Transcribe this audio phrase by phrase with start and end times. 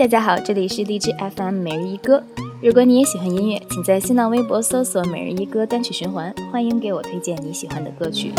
[0.00, 2.24] 大家好，这里是荔枝 FM 每日一歌。
[2.62, 8.32] 如果你也喜欢音乐，请在新浪微博搜索“每日一歌”单曲循环，欢迎给我推荐你喜欢的歌曲。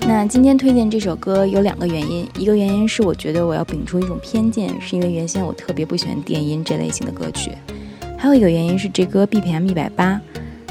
[0.00, 7.52] 那今天推荐这首歌有两个原因，一个原因是我觉得我要摒除一种偏见，是因为原先我特别不喜欢电音这类型的歌曲；
[8.18, 10.20] 还有一个原因是这歌 BPM 一百八，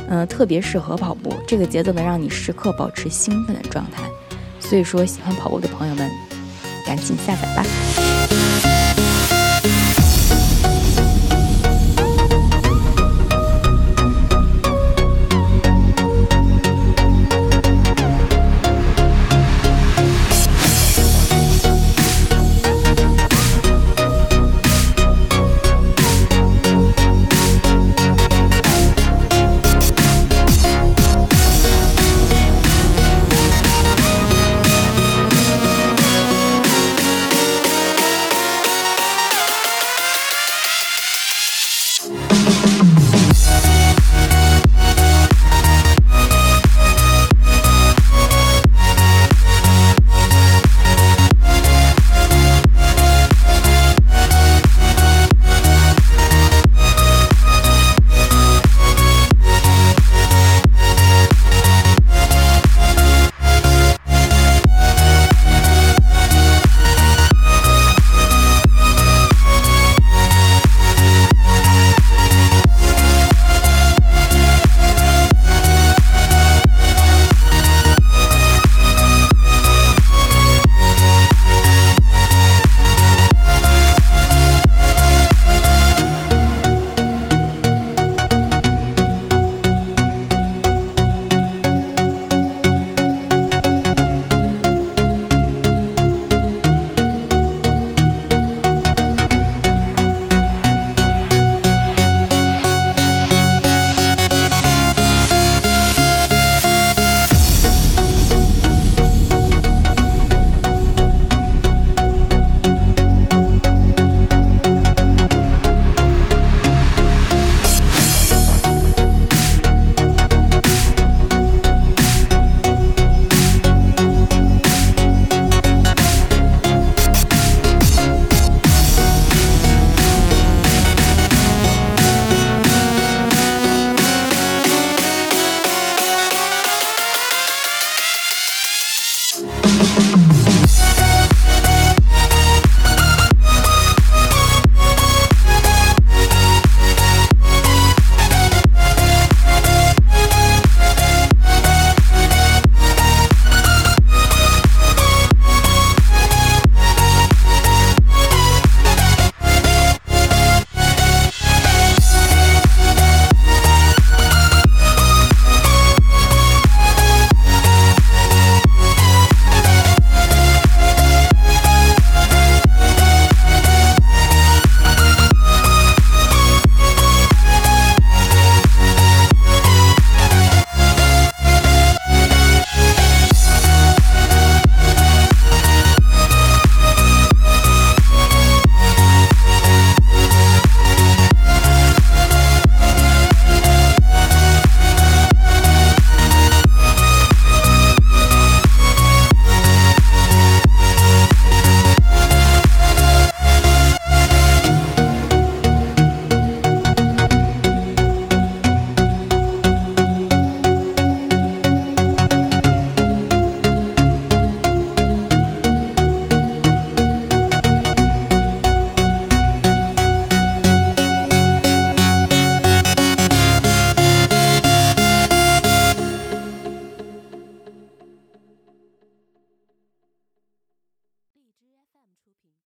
[0.09, 4.03] 嗯，特别适合跑步，这个节奏能让你时刻保持兴奋的状态。
[4.59, 6.12] 所以说，喜欢跑步的朋友们，
[6.88, 8.66] 赶紧下载吧。